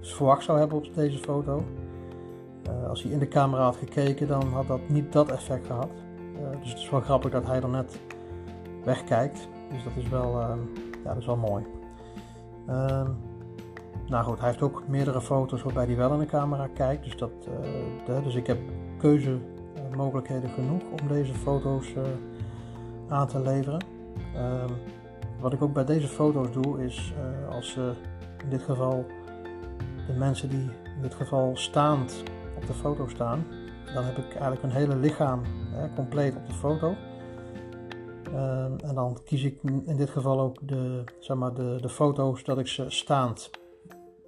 [0.00, 1.64] verwacht zou hebben op deze foto.
[2.88, 5.90] als hij in de camera had gekeken, dan had dat niet dat effect gehad.
[6.60, 8.00] dus het is wel grappig dat hij dan net
[8.84, 9.48] wegkijkt.
[9.72, 10.56] Dus dat is wel, ja,
[11.04, 11.64] dat is wel mooi.
[12.68, 13.08] Uh,
[14.06, 17.04] nou goed, hij heeft ook meerdere foto's waarbij hij wel in de camera kijkt.
[17.04, 17.30] Dus, dat,
[18.24, 18.58] dus ik heb
[19.92, 22.02] keuzemogelijkheden genoeg om deze foto's eh,
[23.08, 23.84] aan te leveren.
[24.34, 24.72] Ehm,
[25.40, 27.14] wat ik ook bij deze foto's doe is
[27.50, 27.76] als
[28.44, 29.06] in dit geval
[30.06, 32.22] de mensen die in dit geval staand
[32.56, 33.46] op de foto staan,
[33.94, 36.94] dan heb ik eigenlijk een hele lichaam hè, compleet op de foto.
[38.24, 42.44] Ehm, en dan kies ik in dit geval ook de, zeg maar de, de foto's
[42.44, 43.50] dat ik ze staand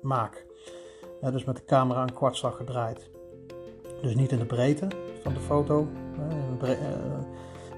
[0.02, 0.46] maak.
[1.20, 3.10] dus met de camera een kwartslag gedraaid.
[4.02, 4.88] Dus niet in de breedte
[5.24, 5.88] van de foto.
[6.62, 6.70] Uh,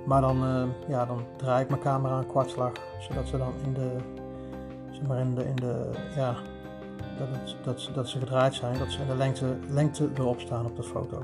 [0.06, 2.72] maar dan, uh, ja, dan draai ik mijn camera een kwartslag.
[3.00, 3.96] Zodat ze dan in de,
[4.90, 6.34] zeg maar in de, in de ja,
[7.18, 8.78] dat, het, dat, dat ze gedraaid zijn.
[8.78, 11.22] Dat ze in de lengte, lengte erop staan op de foto.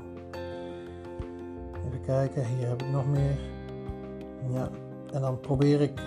[1.87, 3.37] Even kijken, hier heb ik nog meer.
[4.49, 4.69] Ja,
[5.13, 6.05] en dan probeer ik uh,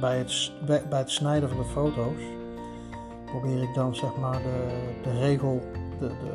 [0.00, 2.22] bij, het, bij, bij, het snijden van de foto's,
[3.24, 5.60] probeer ik dan zeg maar de, de regel,
[5.98, 6.32] de, de,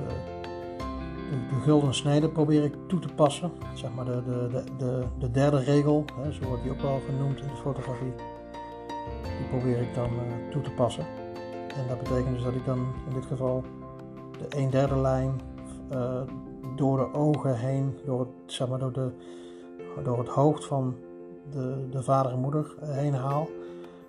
[1.32, 3.52] de, de gulden snede probeer ik toe te passen.
[3.74, 7.41] Zeg maar de, de, de, de, derde regel, hè, zo wordt die ook wel genoemd
[7.41, 8.13] in de fotografie.
[9.38, 11.06] Die probeer ik dan uh, toe te passen.
[11.76, 13.63] En dat betekent dus dat ik dan in dit geval
[14.39, 15.41] de 1 derde lijn
[15.91, 16.22] uh,
[16.76, 19.12] door de ogen heen, door het, zeg maar, door, de,
[20.04, 20.96] door het hoofd van
[21.52, 23.50] de, de vader en moeder eh, heen haal.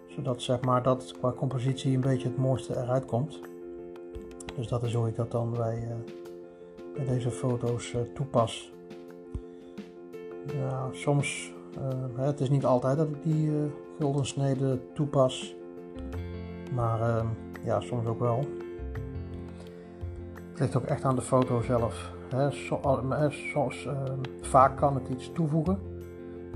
[0.07, 3.41] Zodat zeg maar, dat qua compositie een beetje het mooiste eruit komt.
[4.57, 6.22] Dus dat is hoe ik dat dan bij, uh,
[7.07, 8.73] deze foto's uh, toepas.
[10.55, 13.51] Ja, soms, uh, het is niet altijd dat ik die
[13.99, 15.57] gulden snede toepas.
[16.75, 17.25] Maar
[17.65, 18.39] ja, soms ook wel.
[20.51, 22.13] Het ligt ook echt aan de foto zelf.
[22.29, 22.51] Hè.
[23.53, 23.89] Soms,
[24.41, 25.79] vaak kan het iets toevoegen.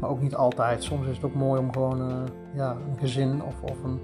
[0.00, 0.82] Maar ook niet altijd.
[0.82, 4.00] Soms is het ook mooi om gewoon ja, een gezin of, of, een,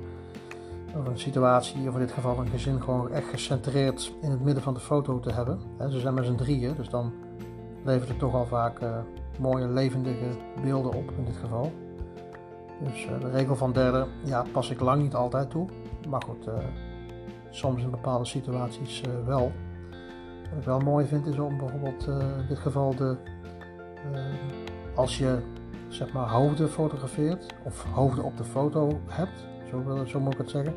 [0.96, 4.62] of een situatie, of in dit geval een gezin, gewoon echt gecentreerd in het midden
[4.62, 5.60] van de foto te hebben.
[5.90, 7.12] ze zijn met z'n drieën, dus dan
[7.84, 8.96] levert het toch al vaak uh,
[9.40, 10.26] mooie levendige
[10.62, 11.72] beelden op in dit geval.
[12.84, 15.68] Dus uh, de regel van derde, ja, pas ik lang niet altijd toe.
[16.08, 16.48] Maar goed,
[17.50, 19.52] soms in bepaalde situaties wel.
[20.50, 23.16] Wat ik wel mooi vind is om bijvoorbeeld in dit geval de,
[24.94, 25.38] als je
[25.88, 29.46] zeg maar hoofden fotografeert of hoofden op de foto hebt,
[30.06, 30.74] zo, moet ik het zeggen,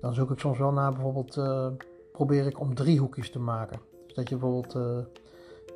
[0.00, 1.66] dan zoek ik soms wel naar bijvoorbeeld, uh,
[2.12, 3.80] probeer ik om driehoekjes te maken.
[4.06, 4.98] Dus dat je bijvoorbeeld uh,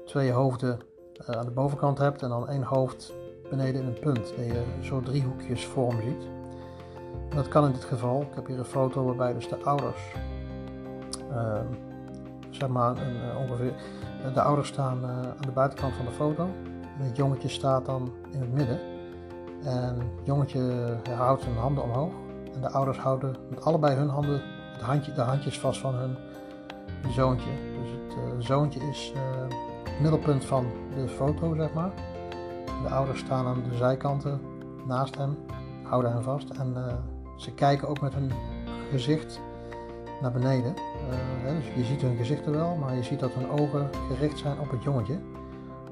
[0.04, 0.78] twee hoofden
[1.20, 3.12] uh, aan de bovenkant hebt en dan één hoofd
[3.50, 4.36] beneden in een punt.
[4.36, 6.28] Dat je zo driehoekjes vorm ziet.
[7.30, 8.20] En dat kan in dit geval.
[8.20, 10.12] Ik heb hier een foto waarbij dus de ouders,
[12.50, 12.96] zeg maar
[13.38, 13.72] ongeveer,
[14.34, 16.48] de ouders staan aan de buitenkant van de foto
[17.02, 18.97] het jongetje staat dan in het midden.
[19.62, 22.12] En jongetje houdt zijn handen omhoog.
[22.54, 24.42] En de ouders houden met allebei hun handen
[24.78, 26.16] de, handje, de handjes vast van hun
[27.10, 27.50] zoontje.
[27.80, 31.90] Dus het zoontje is het middelpunt van de foto, zeg maar.
[32.82, 34.40] De ouders staan aan de zijkanten
[34.86, 35.36] naast hem,
[35.82, 36.74] houden hem vast en
[37.36, 38.32] ze kijken ook met hun
[38.90, 39.40] gezicht
[40.20, 40.74] naar beneden.
[41.44, 44.60] Uh, dus je ziet hun gezichten wel, maar je ziet dat hun ogen gericht zijn
[44.60, 45.18] op het jongetje.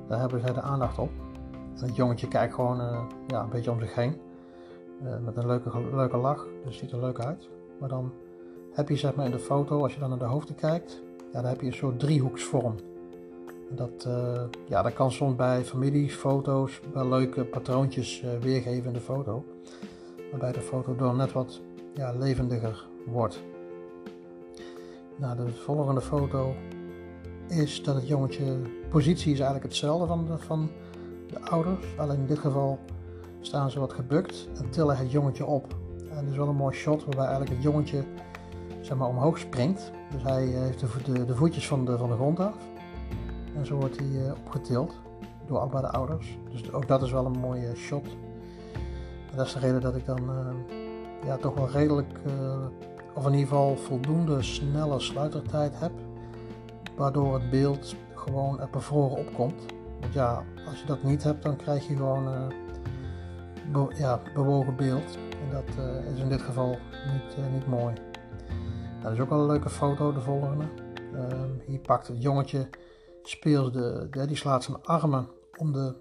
[0.08, 1.10] Daar hebben zij de aandacht op.
[1.80, 4.20] Het jongetje kijkt gewoon uh, ja, een beetje om zich heen.
[5.02, 7.48] Uh, met een leuke, leuke lach, dus ziet er leuk uit.
[7.80, 8.12] Maar dan
[8.72, 11.40] heb je zeg maar in de foto, als je dan naar de hoofden kijkt, ja,
[11.40, 12.74] dan heb je een soort driehoeksvorm.
[13.70, 14.08] Dat,
[14.68, 19.44] ja, dat kan soms bij familiefoto's wel leuke patroontjes weergeven in de foto.
[20.30, 21.60] Waarbij de foto door net wat
[21.94, 23.42] ja, levendiger wordt.
[25.16, 26.54] Nou, de volgende foto
[27.48, 28.56] is dat het jongetje,
[28.88, 30.70] positie is eigenlijk hetzelfde van de, van
[31.28, 31.86] de ouders.
[31.96, 32.78] Alleen in dit geval
[33.40, 35.76] staan ze wat gebukt en tillen het jongetje op.
[36.10, 38.04] En het is wel een mooi shot waarbij eigenlijk het jongetje
[38.80, 39.90] zeg maar, omhoog springt.
[40.12, 42.54] Dus hij heeft de, de, voetjes van de, van de grond af.
[43.56, 44.94] En zo wordt hij uh, opgetild
[45.46, 46.38] door allebei de ouders.
[46.50, 48.06] Dus ook dat is wel een mooie shot.
[49.30, 50.76] En dat is de reden dat ik dan uh,
[51.26, 52.18] ja, toch wel redelijk
[53.16, 55.92] of in ieder geval voldoende snelle sluitertijd heb,
[56.96, 59.75] waardoor het beeld gewoon er bevroren opkomt.
[60.12, 62.28] Ja, als je dat niet hebt, dan krijg je gewoon
[63.72, 65.18] uh, ja, bewogen beeld.
[65.30, 66.68] En dat uh, is in dit geval
[67.12, 67.94] niet, uh, niet mooi.
[68.92, 70.64] Nou, dat is ook wel een leuke foto, de volgende.
[71.14, 72.68] Ehm, hier pakt het jongetje,
[73.22, 75.94] speelt de, die slaat zijn armen om, de,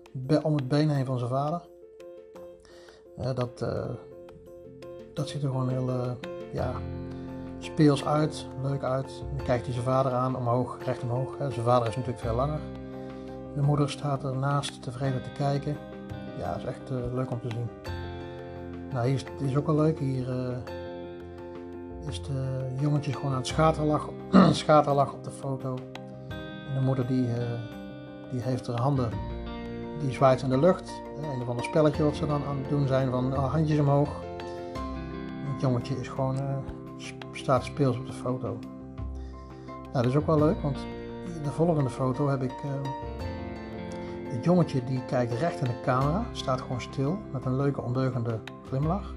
[0.43, 1.61] om het been heen van zijn vader.
[3.35, 3.59] dat,
[5.13, 6.17] dat ziet er gewoon heel
[6.53, 6.73] ja,
[7.59, 9.23] speels uit, leuk uit.
[9.35, 11.35] Dan kijkt hij zijn vader aan, omhoog, recht omhoog.
[11.37, 12.59] Zijn vader is natuurlijk veel langer.
[13.55, 15.77] De moeder staat ernaast tevreden te kijken.
[16.37, 17.69] Ja, is echt uh, leuk om te zien.
[18.93, 19.99] Nou, hier is, ook wel leuk.
[19.99, 20.57] Hier uh,
[22.07, 24.09] is de jongetje gewoon aan het schaterlag,
[24.51, 25.77] schaterlag op de foto.
[26.67, 27.33] En de moeder die, uh,
[28.31, 29.09] die heeft haar handen,
[29.99, 30.91] die zwaait in de lucht.
[31.33, 34.09] Een of ander spelletje wat ze dan aan het doen zijn van handjes omhoog.
[35.53, 36.37] Het jongetje is gewoon
[37.31, 38.57] staat speels op de foto.
[39.65, 40.77] Nou, dat is ook wel leuk, want
[41.43, 42.53] de volgende foto heb ik
[44.27, 48.39] het jongetje die kijkt recht in de camera, staat gewoon stil met een leuke ondeugende
[48.67, 49.15] glimlach.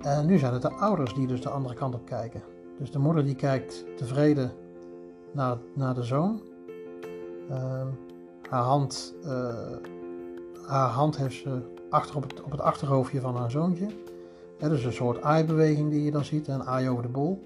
[0.00, 2.42] En nu zijn het de ouders die dus de andere kant op kijken.
[2.78, 4.52] Dus de moeder die kijkt tevreden
[5.32, 6.42] naar, naar de zoon.
[7.50, 7.82] Uh,
[8.48, 9.54] haar, hand, uh,
[10.66, 11.60] haar hand heeft ze
[11.90, 13.86] achter op het, op het achterhoofdje van haar zoontje.
[14.58, 17.42] Ja, dus een soort aaibeweging die je dan ziet, een aai over de bol.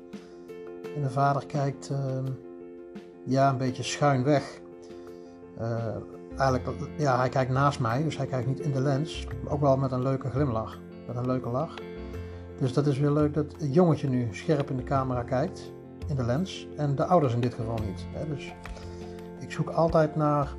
[0.96, 1.98] En de vader kijkt uh,
[3.24, 4.60] ja, een beetje schuin weg.
[5.60, 5.96] Uh,
[6.38, 9.26] eigenlijk, ja, hij kijkt naast mij, dus hij kijkt niet in de lens.
[9.48, 11.74] Ook wel met een leuke glimlach, met een leuke lach.
[12.58, 15.72] Dus dat is weer leuk dat het jongetje nu scherp in de camera kijkt,
[16.06, 16.68] in de lens.
[16.76, 18.06] En de ouders in dit geval niet.
[18.12, 18.34] Hè.
[18.34, 18.54] Dus
[19.38, 20.54] ik zoek altijd naar,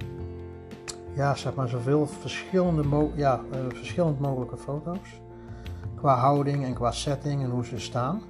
[1.14, 5.22] ja, zeg maar, zoveel verschillende ja, uh, verschillend mogelijke foto's
[5.98, 8.22] qua houding en qua setting en hoe ze staan.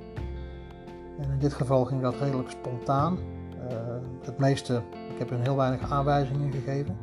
[1.19, 3.17] En in dit geval ging dat redelijk spontaan.
[3.55, 3.77] Uh,
[4.21, 4.81] het meeste,
[5.13, 6.97] ik heb hun heel weinig aanwijzingen gegeven.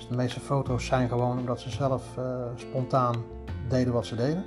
[0.00, 3.24] Dus de meeste foto's zijn gewoon omdat ze zelf uh, spontaan
[3.68, 4.44] deden wat ze deden.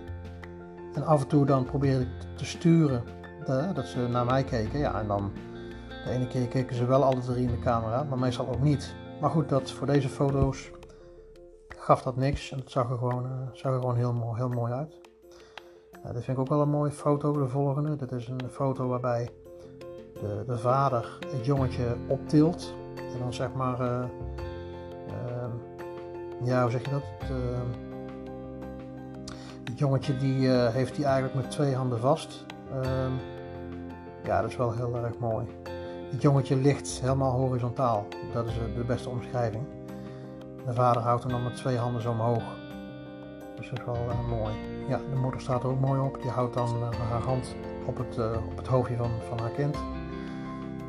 [0.93, 3.03] En af en toe dan probeerde ik te sturen
[3.45, 4.79] de, dat ze naar mij keken.
[4.79, 5.31] Ja, en dan
[6.05, 8.95] de ene keer keken ze wel alle drie in de camera, maar meestal ook niet.
[9.21, 10.71] Maar goed, dat voor deze foto's
[11.77, 14.73] gaf dat niks en het zag er gewoon, uh, zag er gewoon heel, heel mooi
[14.73, 15.01] uit.
[16.13, 17.95] Dit vind ik ook wel een mooie foto, de volgende.
[17.95, 19.29] Dit is een foto waarbij
[20.13, 22.73] de, de vader het jongetje optilt.
[22.95, 24.03] En dan zeg maar, uh,
[26.43, 27.03] ja, hoe zeg je dat?
[27.19, 27.37] Het, uh,
[29.63, 32.45] het jongetje die heeft hij eigenlijk met twee handen vast.
[32.71, 33.11] Ehm,
[34.23, 35.45] ja, dat is wel heel erg mooi.
[36.11, 38.07] Het jongetje ligt helemaal horizontaal.
[38.33, 39.63] Dat is de beste omschrijving.
[40.65, 42.43] De vader houdt hem dan met twee handen zo omhoog.
[43.55, 44.53] Dus dat is wel mooi.
[44.87, 46.21] Ja, de moeder staat er ook mooi op.
[46.21, 48.17] Die houdt dan haar hand op het,
[48.49, 49.77] op het hoofdje van, van haar kind.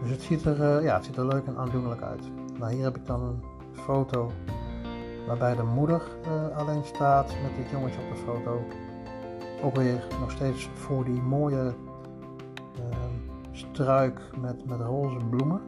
[0.02, 2.30] Dus het ziet, er, ja, het ziet er leuk en aandoenlijk uit.
[2.58, 3.42] Nou, hier heb ik dan een
[3.72, 4.30] foto
[5.26, 6.02] waarbij de moeder
[6.54, 8.62] alleen staat met dit jongetje op de foto.
[9.62, 11.74] Ook weer nog steeds voor die mooie
[13.54, 15.60] struik met, met roze bloemen.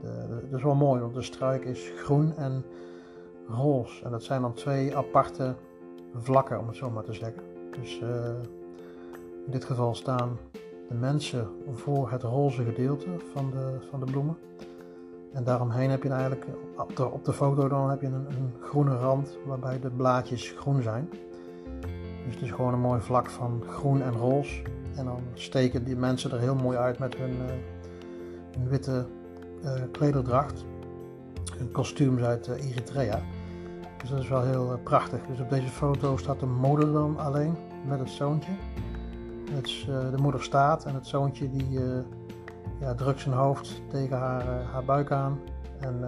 [0.00, 2.64] De, dat is wel mooi, want de struik is groen en
[3.48, 4.04] roze.
[4.04, 5.54] En dat zijn dan twee aparte
[6.14, 7.42] vlakken, om het zo maar te zeggen.
[7.80, 8.08] Dus uh,
[9.46, 10.38] in dit geval staan
[10.88, 14.36] de mensen voor het roze gedeelte van de, van de bloemen.
[15.32, 18.52] En daaromheen heb je eigenlijk, op de, op de foto dan heb je een, een,
[18.60, 21.08] groene rand waarbij de blaadjes groen zijn.
[22.24, 24.62] Dus het is gewoon een mooi vlak van groen en roze.
[24.94, 27.36] En dan steken die mensen er heel mooi uit met hun,
[28.58, 29.06] hun witte
[29.92, 30.64] klederdracht.
[31.56, 33.20] Hun kostuums uit Eritrea.
[34.00, 35.20] Dus dat is wel heel prachtig.
[35.26, 37.56] Dus op deze foto staat de moeder dan alleen
[37.86, 38.52] met het zoontje.
[39.50, 41.80] Het, de moeder staat en het zoontje die
[42.80, 45.38] ja, drukt zijn hoofd tegen haar, haar buik aan.
[45.80, 46.04] En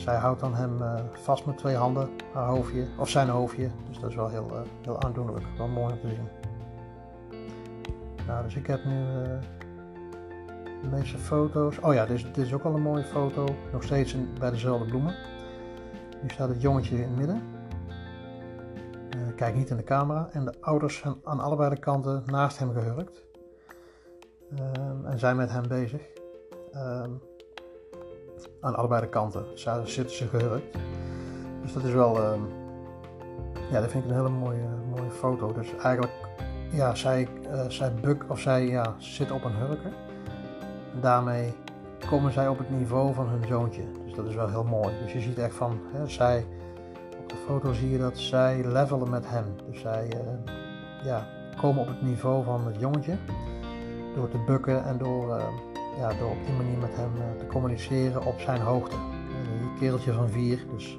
[0.00, 3.70] zij houdt dan hem uh, vast met twee handen, haar hoofdje, of zijn hoofdje.
[3.88, 4.50] Dus dat is wel heel,
[4.82, 6.28] heel aandoenlijk, wel mooi om te zien.
[8.26, 9.24] Nou, dus ik heb nu uh,
[10.82, 11.78] de meeste foto's.
[11.78, 13.46] Oh ja, dit is, ook al een mooie foto.
[13.72, 15.14] Nog steeds bij dezelfde bloemen.
[16.22, 17.42] Nu staat het jongetje in het midden.
[19.36, 20.28] kijk niet in de camera.
[20.32, 23.29] En de ouders zijn aan allebei de kanten naast hem gehurkt.
[24.56, 26.02] Ehm, en zijn met hem bezig.
[26.72, 27.10] Ehm,
[28.60, 29.44] aan allebei de kanten
[29.84, 30.76] zitten ze gehurkt.
[31.62, 32.40] Dus dat is wel, uh,
[33.70, 35.52] ja, dat vind ik een hele mooie, mooie foto.
[35.52, 36.12] Dus eigenlijk,
[36.70, 39.92] ja, zij, uh, zij buk of zij ja, zit op een hurken.
[40.94, 41.54] En daarmee
[42.08, 43.82] komen zij op het niveau van hun zoontje.
[44.04, 44.98] Dus dat is wel heel mooi.
[45.02, 46.46] Dus je ziet echt van, hè, zij,
[47.20, 49.44] op de foto zie je dat zij levelen met hem.
[49.70, 50.08] Dus zij,
[51.04, 51.26] ja,
[51.60, 53.16] komen op het niveau van het jongetje.
[54.14, 55.54] Door te bukken en door ehm,
[55.98, 58.96] ja, door op die manier met hem eh, te communiceren op zijn hoogte.
[58.96, 60.98] Een kereltje van vier, dus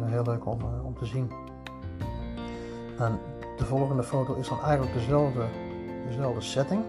[0.00, 1.30] heel leuk om, eh, om te zien.
[2.98, 3.18] En
[3.56, 5.44] de volgende foto is dan eigenlijk dezelfde,
[6.06, 6.84] dezelfde setting.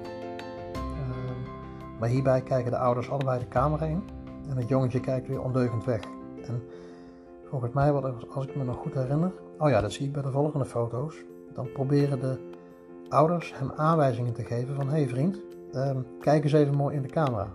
[1.99, 4.03] Maar hierbij kijken de ouders allebei de camera in.
[4.49, 6.01] En het jongetje kijkt weer ondeugend weg.
[6.47, 6.63] En
[7.43, 7.91] volgens mij,
[8.33, 9.31] als ik me nog goed herinner.
[9.57, 11.15] Oh ja, dat zie ik bij de volgende foto's.
[11.53, 12.56] Dan proberen de
[13.09, 14.89] ouders hem aanwijzingen te geven van...
[14.89, 15.41] Hey vriend,
[15.75, 17.47] Um, kijk eens even mooi in de camera.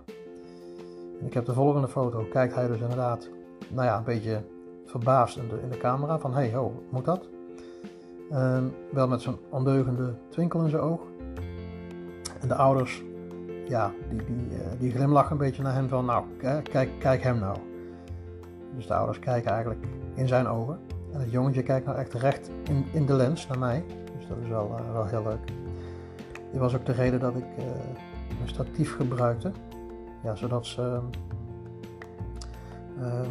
[1.19, 2.25] En ik heb de volgende foto.
[2.31, 3.29] Kijkt hij dus inderdaad,
[3.69, 4.43] nou ja, een beetje
[4.85, 6.19] verbaasd in de, camera.
[6.19, 7.27] Van, hey, ho, moet dat?
[8.31, 11.01] Um, wel met zo'n ondeugende twinkel in zijn oog.
[12.41, 13.03] En de ouders,
[13.67, 16.25] ja, die, die, uh, die glimlachen een beetje naar hem van, nou,
[16.63, 17.57] kijk, kijk hem nou.
[18.75, 20.79] Dus de ouders kijken eigenlijk in zijn ogen.
[21.13, 23.83] En het jongetje kijkt nou echt recht in, in de lens naar mij.
[24.23, 25.47] Dus dat is wel, uh, wel heel leuk.
[26.51, 27.65] Dit was ook de reden dat ik uh,
[28.41, 29.51] een statief gebruikte.
[30.23, 30.99] Ja, zodat ze,
[32.99, 33.21] uh,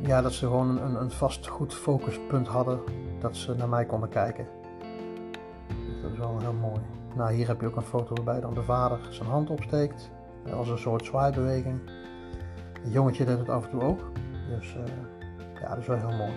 [0.00, 2.80] ja, dat ze gewoon een, een vast goed focuspunt hadden.
[3.20, 4.46] Dat ze naar mij konden kijken.
[5.68, 6.80] Dus dat is wel heel mooi.
[7.16, 10.10] Nou, hier heb je ook een foto waarbij dan de vader zijn hand opsteekt.
[10.54, 11.80] Als een soort zwaaibeweging.
[12.82, 14.00] Het jongetje deed het af en toe ook.
[14.48, 14.76] Dus
[15.60, 16.32] ja, dat is wel heel mooi.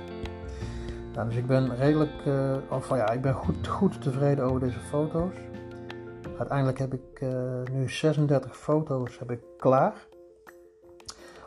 [1.25, 5.35] Dus ik ben redelijk, uh, of ja, ik ben goed, goed tevreden over deze foto's.
[6.37, 7.29] Uiteindelijk heb ik uh,
[7.71, 10.07] nu 36 foto's heb ik klaar.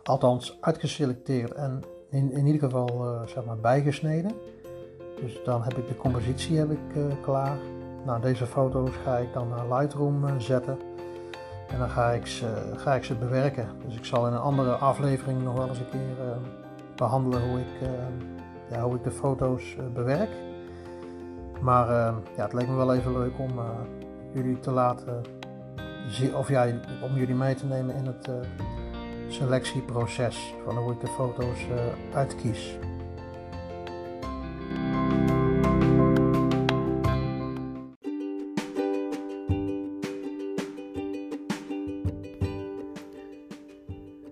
[0.03, 4.33] Althans uitgeselecteerd en in, in ieder geval uh, zeg maar bijgesneden.
[5.21, 7.59] Dus dan heb ik de compositie heb ik, klaar.
[8.05, 10.79] Nou, deze foto's ga ik dan naar Lightroom zetten.
[11.69, 13.69] En dan ga ik, ze, ga ik ze bewerken.
[13.85, 16.39] Dus ik zal in een andere aflevering nog wel eens een keer
[16.97, 17.89] behandelen hoe ik,
[18.71, 20.31] ja, hoe ik de foto's bewerk.
[21.61, 21.87] Maar
[22.37, 23.51] ja, het leek me wel even leuk om
[24.33, 25.23] jullie te laten
[26.09, 26.67] zien, of ja,
[27.03, 28.31] om jullie mee te nemen in het
[29.29, 31.67] selectieproces van hoe ik de foto's
[32.15, 32.79] uitkies.